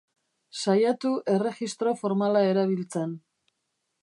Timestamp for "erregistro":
1.35-1.95